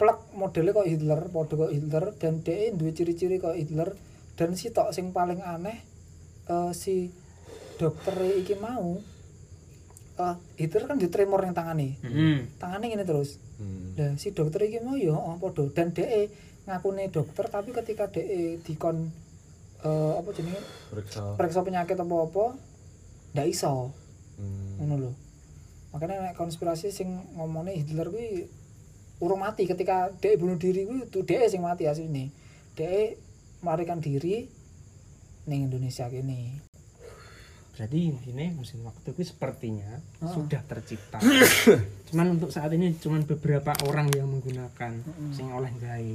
plek 0.00 0.18
modelnya 0.32 0.72
kok 0.72 0.88
Hitler 0.88 1.20
padha 1.28 1.54
kok 1.58 1.72
Hitler 1.76 2.04
dan 2.16 2.40
dia 2.40 2.72
duwe 2.72 2.96
ciri-ciri 2.96 3.36
kok 3.36 3.60
Hitler. 3.60 3.92
Dan 4.40 4.56
si 4.56 4.72
tok 4.72 4.96
sing 4.96 5.12
paling 5.12 5.44
aneh 5.44 5.84
eh, 6.48 6.72
si 6.72 7.12
dokter 7.80 8.12
iki 8.36 8.60
mau 8.60 9.00
eh, 10.20 10.36
Hitler 10.60 10.84
kan 10.84 11.00
di 11.00 11.08
tremor 11.08 11.40
ning 11.48 11.56
tangane. 11.56 11.96
Heeh 12.04 12.52
tangane 12.60 12.92
ngene 12.92 13.08
terus. 13.08 13.40
Hmm. 13.56 13.96
Nah, 13.96 14.12
si 14.20 14.36
dokter 14.36 14.68
iki 14.68 14.84
mau 14.84 15.00
ya 15.00 15.16
oh, 15.16 15.40
padha 15.40 15.64
dan 15.72 15.96
dhek 15.96 16.28
ngakune 16.68 17.08
dokter 17.08 17.48
tapi 17.48 17.72
ketika 17.72 18.12
dhek 18.12 18.60
dikon 18.68 19.08
eh, 19.80 20.12
apa 20.20 20.28
jenenge? 20.36 20.60
Periksa. 20.92 21.40
Periksa 21.40 21.64
penyakit 21.64 21.96
apa-apa 21.96 22.60
ndak 23.32 23.48
iso. 23.48 23.96
Hmm. 24.36 24.80
ngono 24.80 24.94
lho. 24.96 25.12
Makanya 25.96 26.32
nek 26.32 26.36
konspirasi 26.36 26.92
sing 26.92 27.08
ngomongnya 27.36 27.76
Hitler 27.76 28.08
kuwi 28.12 28.48
urung 29.24 29.40
mati. 29.40 29.64
Ketika 29.64 30.12
dhek 30.20 30.36
bunuh 30.36 30.60
diri 30.60 30.84
kuwi 30.84 31.08
tuh 31.08 31.24
dhek 31.24 31.48
sing 31.48 31.64
mati 31.64 31.88
asline. 31.88 32.28
Dhek 32.76 33.16
melarikan 33.64 34.00
diri 34.00 34.48
ning 35.48 35.68
Indonesia 35.68 36.08
kene 36.08 36.69
Berarti 37.70 37.98
ini 38.26 38.46
mesin 38.52 38.82
waktu 38.82 39.10
itu 39.10 39.22
sepertinya 39.26 39.88
Ah. 40.20 40.28
sudah 40.28 40.60
tercipta. 40.62 41.18
cuman 42.10 42.34
untuk 42.34 42.50
saat 42.50 42.70
ini 42.70 42.92
cuman 42.94 43.24
beberapa 43.24 43.72
orang 43.84 44.10
yang 44.10 44.26
menggunakan 44.26 44.92
Mm-mm. 45.00 45.30
sing 45.30 45.48
oleh 45.48 45.70
gawe. 45.76 46.14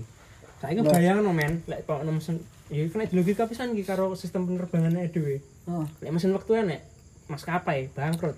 Saiki 0.56 0.82
Lah. 0.82 0.92
bayangno 0.92 1.32
men, 1.32 1.64
lek 1.66 1.84
kok 1.84 2.04
mesin 2.04 2.40
ya 2.68 2.82
kena 2.88 3.06
logika 3.12 3.46
pisan 3.46 3.74
iki 3.74 3.84
karo 3.84 4.14
sistem 4.14 4.46
penerbangannya 4.46 5.08
dhewe. 5.08 5.42
oh. 5.66 5.86
Lek 6.00 6.12
mesin 6.12 6.32
waktu 6.32 6.52
enek 6.62 6.82
maskapai 7.26 7.90
bangkrut. 7.90 8.38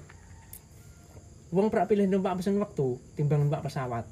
Wong 1.48 1.68
prak 1.68 1.88
pilih 1.88 2.06
numpak 2.06 2.36
mesin 2.36 2.56
waktu 2.58 3.00
timbang 3.14 3.40
numpak 3.42 3.62
pesawat. 3.62 4.04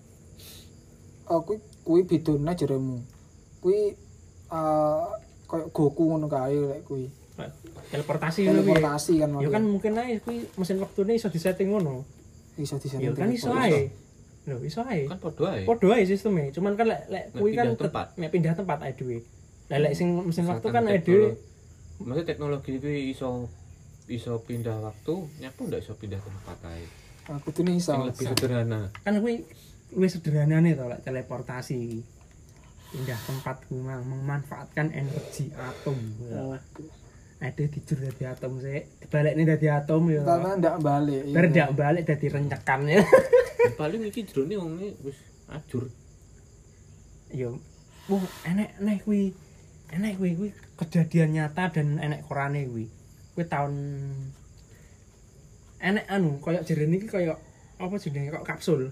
oh 1.25 1.41
kuwi 1.81 2.05
bedone 2.05 2.53
jeremu 2.53 3.01
kuwi 3.57 3.97
eh 4.47 5.05
kayak 5.45 5.67
Goku 5.71 6.03
ngono 6.05 6.27
kae 6.27 6.53
lek 6.53 6.85
kuwi 6.85 7.09
Teleportasi 7.85 8.41
teleportasi 8.43 9.13
kan 9.19 9.29
Ya 9.37 9.49
kan 9.49 9.63
mungkin 9.63 9.93
ae 9.95 10.17
kuwi 10.17 10.47
mesin 10.55 10.79
waktune 10.79 11.13
iso 11.13 11.27
disetting 11.27 11.69
ngono. 11.69 12.03
iso 12.55 12.79
di 12.79 12.87
Ya 12.95 13.11
kan 13.11 13.27
iso 13.29 13.51
Kok 13.51 13.59
ae. 13.61 13.91
Lho 14.45 14.57
iso 14.61 14.79
ae. 14.81 15.03
kan 15.05 15.19
podo 15.19 15.43
ae 15.45 15.63
Podo 15.63 15.91
ae 15.91 16.03
sistemnya, 16.03 16.47
cuman 16.49 16.73
kan 16.73 16.87
lek 16.87 17.01
lek 17.07 17.25
kuwi 17.33 17.51
kan 17.53 17.75
tempat. 17.75 18.05
tet- 18.09 18.17
nek 18.17 18.29
pindah 18.29 18.53
tempat 18.53 18.79
ae 18.81 18.93
dhewe. 18.93 19.17
Lah 19.67 19.79
lek 19.81 19.93
sing 19.93 20.07
mesin 20.21 20.45
waktu 20.45 20.67
kan 20.69 20.83
ae 20.85 20.95
teknolo- 20.95 21.03
dhewe. 21.03 21.29
maksudnya 21.97 22.25
teknologi 22.25 22.71
itu 22.73 22.87
iso 23.09 23.47
iso 24.05 24.33
pindah 24.39 24.77
waktu 24.81 25.13
nyapu 25.39 25.65
ndak 25.65 25.79
iso 25.79 25.95
pindah 25.95 26.19
tempat 26.19 26.59
ae 26.65 26.83
aku 27.25 27.49
tuh 27.49 27.63
nih 27.63 27.75
iso 27.75 27.89
yang 27.89 28.05
lebih 28.05 28.25
sederhana 28.27 28.79
Kan 29.01 29.17
kuwi 29.17 29.41
luwih 29.91 30.07
sederhanane 30.07 30.71
to 30.71 30.85
lek 30.85 31.01
teleportasi 31.01 31.75
iki. 31.75 31.99
Pindah 32.87 33.19
tempat 33.21 33.57
kuwi 33.65 33.81
mang 33.81 34.03
memanfaatkan 34.03 34.87
energi 34.89 35.51
atom. 35.51 35.97
Oh. 36.29 36.55
Ada 37.45 37.69
dijur 37.69 38.01
dadi 38.01 38.25
atom 38.25 38.57
sik, 38.57 39.05
dibalekne 39.05 39.45
dadi 39.45 39.67
atom 39.69 40.09
ya. 40.09 40.25
Karena 40.25 40.57
ndak 40.57 40.75
balik. 40.81 41.29
Bar 41.29 41.45
ndak 41.53 41.71
balik 41.77 42.03
dadi 42.09 42.25
rencekan 42.33 42.81
ya. 42.89 43.05
paling 43.79 44.01
iki 44.09 44.25
jerone 44.25 44.55
wong 44.57 44.71
wis 45.05 45.17
ajur 45.49 45.89
Yo, 47.33 47.61
wah 48.09 48.25
enek 48.49 48.77
enek 48.81 48.97
kuwi. 49.05 49.33
Enek 49.93 50.17
kuwi 50.17 50.31
kuwi 50.37 50.49
kejadian 50.81 51.37
nyata 51.37 51.69
dan 51.69 52.01
enek 52.01 52.25
korane 52.25 52.65
kuwi. 52.65 52.89
Kuwi 53.37 53.45
tahun 53.45 53.73
enek 55.85 56.05
anu 56.09 56.41
koyo 56.41 56.65
jerene 56.65 56.97
iki 56.97 57.05
koyo 57.05 57.37
apa 57.77 57.95
jenenge 58.01 58.33
kok 58.33 58.45
kapsul. 58.47 58.89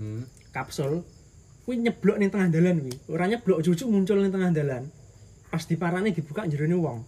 hmm. 0.00 0.24
Kapsul 0.54 1.04
kuwi 1.68 1.76
nyeblok 1.82 2.16
ning 2.16 2.32
tengah 2.32 2.48
dalan 2.48 2.80
kuwi. 2.80 2.94
Ora 3.12 3.28
nyeblok 3.28 3.60
jujuk 3.60 3.88
muncul 3.92 4.16
ning 4.24 4.32
tengah 4.32 4.52
dalan. 4.54 4.88
Pas 5.52 5.64
diparane 5.68 6.16
dibuka 6.16 6.48
jerone 6.48 6.76
wong. 6.80 6.98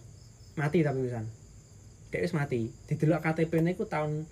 Mati 0.55 0.87
tapi 0.87 0.99
pisan. 1.03 1.27
Dek 2.15 2.21
wis 2.23 2.35
mati. 2.35 2.71
Didelok 2.87 3.21
KTP-ne 3.23 3.75
ku 3.75 3.85
tahun 3.91 4.23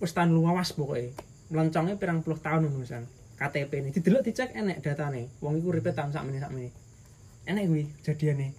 wis 0.00 0.12
tahun 0.16 0.32
luawas 0.32 0.72
pokoke. 0.72 1.12
Melencongnya 1.52 2.00
pirang 2.00 2.24
puluh 2.24 2.40
tahun 2.40 2.72
pisan. 2.80 3.04
KTP 3.34 3.72
ini 3.82 3.90
didelok 3.92 4.22
dicek 4.24 4.54
enek 4.56 4.80
datane. 4.80 5.28
Wong 5.44 5.60
iku 5.60 5.74
uripe 5.74 5.92
tahun 5.92 6.14
sakmene 6.14 6.40
sakmene. 6.40 6.70
Enek 7.44 7.64
kuwi 7.68 7.82
jadiane. 8.00 8.56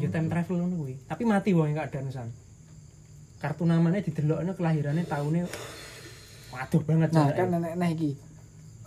Ya 0.00 0.08
time 0.08 0.32
travel 0.32 0.56
ngono 0.64 0.74
kuwi. 0.80 0.94
Tapi 1.04 1.22
mati 1.28 1.52
wong 1.52 1.76
gak 1.76 1.92
ada 1.92 2.00
nusan. 2.00 2.28
Kartu 3.42 3.68
namanya 3.68 4.00
didelokne 4.00 4.56
kelahirannya 4.56 5.04
tahunnya 5.04 5.44
waduh 6.54 6.82
banget 6.86 7.10
Nah, 7.12 7.28
kan 7.34 7.50
enek 7.52 7.72
enek 7.76 7.90
iki. 7.98 8.10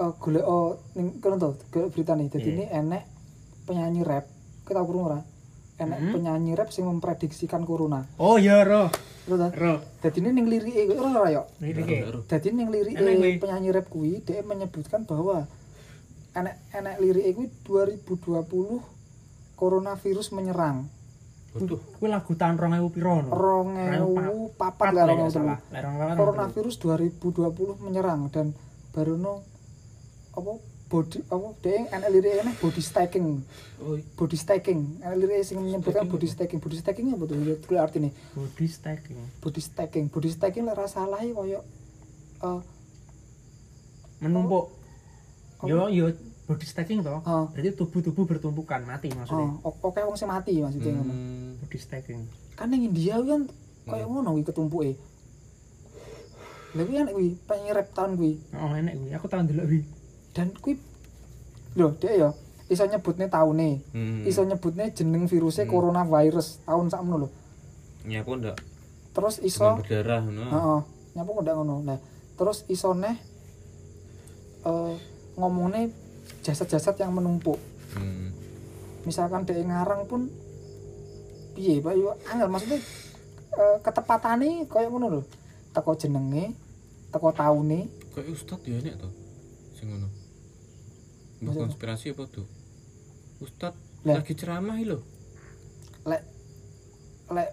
Oh, 0.01 0.13
golek 0.17 0.45
oh 0.45 0.81
ning 0.97 1.21
kono 1.21 1.35
to, 1.37 1.49
golek 1.69 1.93
nih. 1.93 2.27
Dadi 2.31 2.41
Iya. 2.41 2.53
ini 2.57 2.65
enek 2.69 3.03
penyanyi 3.69 4.01
rap. 4.01 4.25
Kita 4.65 4.81
tahu 4.81 4.97
ora? 4.97 5.19
Enek 5.77 5.99
Hmm. 5.99 6.11
penyanyi 6.11 6.51
rap 6.53 6.69
sing 6.69 6.83
memprediksikan 6.83 7.61
corona. 7.61 8.01
Oh 8.17 8.35
ya 8.35 8.65
roh, 8.65 8.89
ta? 9.29 9.53
roh. 9.53 9.77
Dadi 9.99 10.17
ini 10.19 10.33
ning 10.33 10.49
lirike 10.49 10.89
kuwi 10.89 10.97
ora 10.97 11.29
yo. 11.29 11.43
Dadi 12.23 12.49
ning 12.49 12.67
lirike 12.67 12.97
penyanyi 13.37 13.69
rap 13.69 13.85
kuwi 13.85 14.17
dia 14.19 14.41
menyebutkan 14.41 15.05
bahwa 15.05 15.45
enek 16.33 16.57
enek 16.73 16.95
lirike 16.97 17.29
kuwi 17.31 17.47
2020 18.01 18.81
coronavirus 19.53 20.27
menyerang. 20.31 20.89
Waduh, 21.49 21.79
Kuwi 21.95 22.07
lagu 22.07 22.33
tahun 22.33 22.57
2000 22.57 22.89
piro 22.89 23.13
no? 23.19 23.31
2004 23.33 24.57
Pat 24.57 24.93
lah 24.93 25.05
lah, 25.05 25.15
2003. 25.15 25.29
salah. 25.31 25.57
Lah, 25.71 25.81
2004. 25.81 26.17
coronavirus 26.17 26.75
2020 26.77 27.77
menyerang 27.79 28.21
dan 28.29 28.53
baru 28.91 29.13
no 29.13 29.41
apa 30.33 30.51
body 30.87 31.19
apa 31.27 31.47
dia 31.59 31.83
enak 31.91 32.09
lirik 32.09 32.33
enak 32.43 32.55
body 32.63 32.81
stacking 32.81 33.43
oh 33.83 33.99
body 34.15 34.37
stacking 34.39 34.99
enak 35.03 35.17
lirik 35.19 35.43
sing 35.43 35.59
menyebutkan 35.59 36.07
body 36.07 36.27
stacking 36.27 36.59
body 36.63 36.79
stacking 36.79 37.11
apa 37.11 37.23
tuh 37.27 37.35
kuwi 37.67 37.77
artinya 37.77 38.11
Body 38.35 38.65
stacking. 38.71 39.19
body 39.43 39.61
stacking 39.61 40.05
body 40.07 40.29
stacking 40.31 40.63
lek 40.63 40.79
ra 40.79 40.87
salah 40.87 41.19
iki 41.19 41.35
koyo 41.35 41.59
eh 42.43 42.61
Menumpuk. 44.17 44.73
Oh. 45.61 45.67
Yo 45.69 45.89
yo 45.93 46.09
body 46.49 46.65
stacking 46.65 47.05
toh. 47.05 47.21
Oh. 47.21 47.45
Berarti 47.53 47.69
tubuh-tubuh 47.77 48.25
bertumpukan 48.25 48.81
mati 48.81 49.13
maksudnya. 49.13 49.61
oh, 49.61 49.73
oke 49.85 50.01
wong 50.01 50.17
sing 50.17 50.29
mati 50.29 50.57
maksudnya 50.57 50.97
hmm. 50.97 51.61
Body 51.61 51.77
stacking. 51.77 52.21
kan 52.57 52.73
ning 52.73 52.89
India 52.89 53.21
kan 53.21 53.45
Kayak 53.87 54.07
ngono 54.11 54.35
kuwi 54.35 54.43
ketumpuke. 54.43 54.91
Lha 56.75 56.81
kuwi 56.83 56.97
enek 56.99 57.13
kuwi 57.15 57.29
pengen 57.47 57.71
rap 57.71 57.87
tahun 57.95 58.19
kuwi. 58.19 58.33
Oh 58.57 58.73
enek 58.75 58.93
kuwi. 58.99 59.09
Aku 59.15 59.25
tau 59.31 59.39
ndelok 59.39 59.65
kuwi. 59.69 59.81
Dan 60.37 60.53
kuwi 60.61 60.77
lho 61.73 61.97
dia 61.97 62.13
ya 62.13 62.29
iso 62.69 62.85
nyebutne 62.85 63.25
taune. 63.25 63.81
Hmm. 63.89 64.21
Iso 64.21 64.45
nyebutne 64.45 64.93
jeneng 64.93 65.25
virusnya 65.25 65.65
Hmm. 65.65 65.73
coronavirus 65.73 66.61
tahun 66.61 66.93
sakmono 66.93 67.25
lho. 67.25 67.29
nyapu 68.07 68.39
ndak 68.39 68.55
Terus 69.17 69.41
iso 69.41 69.81
berdarah 69.81 70.21
ngono. 70.21 70.45
Heeh. 70.45 70.79
Kok 71.17 71.41
ndak 71.41 71.55
ngono. 71.57 71.75
Nah, 71.81 71.97
terus 72.37 72.69
iso 72.69 72.93
neh 72.93 73.17
eh 74.61 74.93
ngomongnya 75.33 75.89
jasad-jasad 76.45 77.01
yang 77.01 77.17
menumpuk. 77.17 77.57
Hmm. 77.97 78.29
Misalkan 79.09 79.41
dhek 79.41 79.65
ngarang 79.65 80.05
pun 80.05 80.29
piye, 81.57 81.81
Pak? 81.81 81.97
Yo 81.97 82.13
angel 82.29 82.53
maksudnya 82.53 82.77
eh 83.57 83.77
ketepatane 83.81 84.69
kaya 84.69 84.85
ngono 84.93 85.17
lho. 85.17 85.21
Teko 85.73 85.97
jenenge, 85.97 86.53
teko 87.09 87.33
taune, 87.33 87.89
Kayak 88.13 88.33
ustad 88.33 88.61
ya 88.65 88.77
nek 88.85 89.01
to. 89.01 89.09
Sing 89.77 89.89
ngono. 89.93 90.26
Mbah 91.37 91.53
konspirasi 91.53 92.17
apa 92.17 92.25
tuh? 92.25 92.47
Ustad 93.37 93.77
lagi 94.01 94.33
ceramah 94.33 94.77
lho. 94.81 95.05
lek 96.07 96.23
lek 97.27 97.49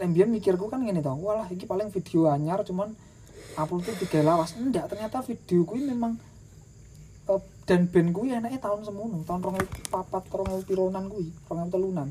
lek 0.00 0.06
mbiyen 0.08 0.32
mikirku 0.32 0.66
kan 0.66 0.82
ngene 0.82 1.04
to. 1.04 1.12
Walah 1.14 1.46
iki 1.52 1.68
paling 1.68 1.92
video 1.94 2.26
anyar 2.26 2.64
cuman 2.66 2.96
upload 3.54 3.86
tiga 4.02 4.26
lawas. 4.26 4.58
Enggak, 4.58 4.90
ternyata 4.90 5.22
video 5.22 5.62
kuwi 5.62 5.86
memang 5.86 6.18
eh, 7.30 7.40
dan 7.68 7.86
band 7.86 8.10
kuwi 8.10 8.34
enake 8.34 8.58
tahun 8.58 8.82
semono, 8.82 9.22
tahun 9.22 9.40
2004 9.92 9.92
2000 9.92 10.66
pironan 10.66 11.04
kuwi, 11.06 11.30
2003-an. 11.46 12.08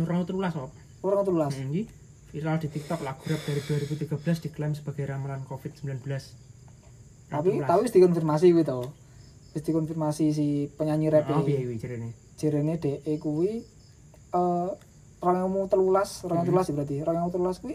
Orang 0.00 0.24
terulas 0.24 0.52
kok. 0.54 0.72
Orang 1.04 1.26
telulas. 1.26 1.52
Hmm, 1.52 1.68
iki 1.74 1.82
viral 2.32 2.56
di 2.60 2.68
TikTok 2.72 3.00
lagu 3.04 3.22
rap 3.28 3.42
dari 3.44 3.60
2013 3.60 4.44
diklaim 4.48 4.72
sebagai 4.72 5.04
ramalan 5.04 5.44
COVID-19. 5.44 6.00
tapi 7.26 7.58
tapi 7.58 7.90
dikonfirmasi 7.90 8.54
kuwi 8.54 8.62
to 8.62 8.86
wis 9.56 9.64
dikonfirmasi 9.64 10.24
si 10.30 10.46
penyanyi 10.70 11.08
rap 11.08 11.24
oh, 11.26 11.40
iki 11.40 11.48
piye 11.48 11.60
kuwi 11.64 11.76
jarene? 11.78 12.08
jerene 12.36 12.74
DE 12.76 13.12
kuwi 13.16 13.64
eh 14.30 14.70
2013 15.16 16.28
2013 16.28 16.76
berarti 16.76 16.94
2013 17.00 17.62
kuwi 17.62 17.74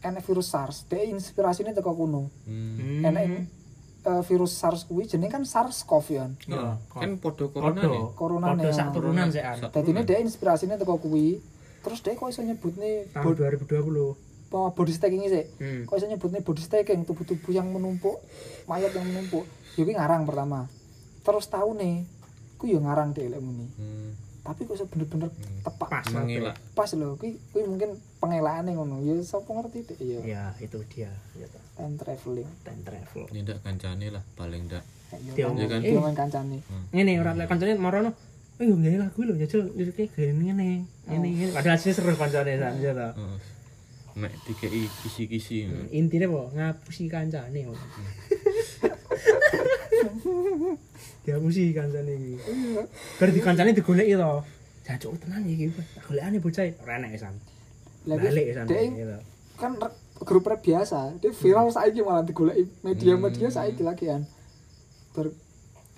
enek 0.00 0.22
virus 0.22 0.46
SARS 0.46 0.84
DE 0.86 1.08
inspirasinya 1.08 1.72
teko 1.72 1.92
kuno 1.94 2.28
Hmm. 2.44 3.00
enek 3.02 3.24
eh, 4.00 4.22
virus 4.22 4.52
SARS 4.54 4.84
kuwi 4.84 5.04
jenenge 5.04 5.28
kan 5.30 5.42
SARS-CoV 5.42 6.06
ya 6.10 6.24
Iya, 6.46 6.76
Kan 6.90 7.16
podo 7.16 7.48
corona 7.48 7.80
nih. 7.82 8.00
Corona 8.14 8.46
Podo 8.50 8.60
nih, 8.60 8.72
sak 8.72 8.86
ya. 8.86 8.92
turunan 8.92 9.28
sih 9.28 9.40
an. 9.40 9.56
Dadi 9.62 9.90
ini 9.90 10.02
DE 10.02 10.20
inspirasinya 10.20 10.76
teko 10.76 10.96
kuwi 10.96 11.40
terus 11.80 12.00
DE 12.00 12.12
kok 12.12 12.28
iso 12.28 12.40
nyebutne 12.40 13.08
Tahun 13.10 13.24
bod- 13.24 13.40
2020. 13.40 14.28
apa, 14.50 14.74
body 14.74 14.90
stacking 14.90 15.22
sih 15.24 15.44
Hmm. 15.56 15.82
kok 15.84 15.94
iso 15.94 16.06
nyebutne 16.06 16.40
body 16.40 16.60
stacking 16.60 17.04
tubuh-tubuh 17.04 17.52
yang 17.52 17.68
menumpuk 17.68 18.18
mayat 18.66 18.90
yang 18.90 19.06
menumpuk 19.06 19.44
ya 19.72 19.82
kuwi 19.82 19.94
ngarang 19.94 20.24
pertama 20.24 20.66
terus 21.20 21.46
tahune 21.46 22.04
kuwi 22.56 22.74
yo 22.74 22.80
ngarang 22.80 23.12
lek 23.12 23.38
muni 23.38 23.66
Hmm. 23.72 24.12
tapi 24.40 24.64
kok 24.64 24.80
bener-bener 24.86 25.28
Hmm. 25.28 25.60
tepat 25.62 25.88
Pas. 25.90 26.06
Mengelak. 26.10 26.56
pas 26.72 26.90
lho 26.90 27.16
kuwi 27.16 27.36
kuwi 27.50 27.64
mungkin 27.66 27.90
pengelaane 28.18 28.72
ngono 28.72 29.00
ya 29.00 29.16
sapa 29.20 29.48
ngerti 29.50 29.84
deh 29.86 29.96
ya 30.00 30.18
Ya, 30.22 30.42
itu 30.58 30.76
dia. 30.88 31.08
Ya, 31.34 31.44
toh. 31.46 31.60
time 31.74 31.96
traveling 31.96 32.48
time 32.60 32.80
travel. 32.82 33.24
Ini 33.30 33.40
ndak 33.42 33.58
kancane 33.60 34.06
lah 34.10 34.24
paling 34.34 34.68
ndak. 34.68 34.84
ya 35.34 35.66
kan? 35.66 35.80
dia 35.80 35.98
main 35.98 36.14
kancane 36.14 36.58
Ngene 36.90 37.12
ora 37.16 37.32
lek 37.34 37.48
kancane 37.48 37.72
marono. 37.76 38.12
Eh 38.56 38.68
yo 38.68 38.76
nggawe 38.76 38.96
lagu 39.00 39.20
lho 39.24 39.34
jajal 39.36 39.72
liriknya 39.72 40.06
gaya 40.10 40.32
ngene. 40.32 40.68
Ngene 41.06 41.26
ngene 41.30 41.50
padahal 41.50 41.76
asline 41.76 41.96
seru 41.96 42.12
kancane 42.14 42.52
toh. 42.92 43.12
Heeh. 43.16 43.38
Nek 44.20 44.32
dikei 44.44 44.84
kisi-kisi 45.00 45.56
ngono. 45.64 45.88
Intine 45.90 46.26
po 46.26 46.52
ngapusi 46.52 47.08
kancane. 47.08 47.60
kok. 50.04 50.14
Diapusi 51.24 51.76
kancane 51.76 52.12
iki. 52.16 52.34
Bar 53.20 53.28
di 53.28 53.40
kancane 53.40 53.70
digoleki 53.76 54.14
to. 54.16 54.32
Jancuk 54.86 55.12
tenan 55.20 55.44
iki. 55.44 55.68
Tak 55.70 56.02
golekane 56.08 56.36
bocah 56.40 56.64
ora 56.82 56.94
enek 56.98 57.20
san. 57.20 57.34
lagi 58.08 58.26
Balik 58.32 58.46
san. 58.56 58.64
dia 58.64 58.80
gitu. 58.88 59.18
kan 59.60 59.76
grup 60.24 60.48
rap 60.48 60.64
biasa 60.64 61.20
dia 61.20 61.32
viral 61.36 61.68
saiki 61.68 62.00
malah 62.00 62.24
digoleki 62.24 62.64
media-media 62.80 63.52
saiki 63.52 63.84
lagi 63.84 64.08
kan 64.08 64.24
ber 65.12 65.36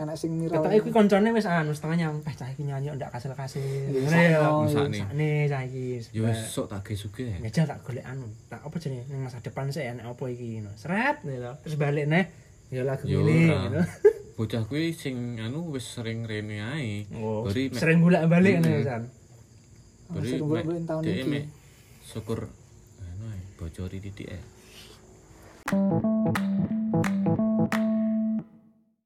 enak 0.02 0.18
sing 0.18 0.34
viral 0.34 0.66
Ketoke 0.66 0.82
kuwi 0.82 0.92
koncone 0.98 1.30
wis 1.30 1.46
anu 1.46 1.70
setengah 1.70 2.10
nyampe 2.10 2.30
cah 2.34 2.50
iki 2.50 2.66
nyanyi 2.66 2.90
ndak 2.98 3.14
kasil-kasil. 3.14 3.62
Ngene 3.62 4.34
ya. 4.34 4.50
sakne. 4.66 5.46
Cah 5.46 5.62
iki. 5.62 6.02
Ya 6.10 6.26
wis 6.26 6.42
sok 6.50 6.66
tak 6.74 6.82
ge 6.82 6.98
suge. 6.98 7.38
Ngejak 7.38 7.70
tak 7.70 7.78
golek 7.86 8.02
anu. 8.02 8.26
Tak 8.50 8.66
apa 8.66 8.76
jenenge 8.82 9.06
ning 9.06 9.22
masa 9.22 9.38
depan 9.38 9.70
sih 9.70 9.86
enek 9.86 10.02
apa 10.02 10.24
iki 10.26 10.58
ngono. 10.58 10.74
Seret 10.74 11.22
gitu. 11.22 11.52
Terus 11.62 11.76
balik 11.78 12.10
neh 12.10 12.24
ya 12.72 12.82
lagu 12.88 13.04
ini 13.04 13.52
gitu. 13.52 13.80
Bocah 14.32 14.64
kuwi 14.64 14.96
sing 14.96 15.36
anu 15.36 15.68
wis 15.76 15.84
sering 15.84 16.24
rene 16.24 16.64
ae. 16.64 17.04
Oh, 17.20 17.44
Bari 17.44 17.68
sering 17.76 18.00
bolak-balik 18.00 18.64
Mm-mm. 18.64 18.72
nih 18.72 18.84
san. 18.88 19.02
bari 20.08 20.24
Sering 20.24 20.40
mek 20.40 20.48
bolak-balik 20.48 20.84
tahun 20.88 21.02
mek 21.28 21.44
syukur 22.02 22.40
anu 23.04 23.24
ae 23.28 23.40
bocori 23.60 23.98
titik 24.00 24.28
ae. 24.32 24.40